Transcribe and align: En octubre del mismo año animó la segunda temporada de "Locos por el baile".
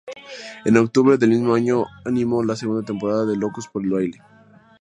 En 0.65 0.77
octubre 0.77 1.19
del 1.19 1.29
mismo 1.29 1.53
año 1.53 1.85
animó 2.05 2.41
la 2.43 2.55
segunda 2.55 2.83
temporada 2.83 3.23
de 3.27 3.37
"Locos 3.37 3.67
por 3.67 3.83
el 3.83 3.91
baile". 3.91 4.19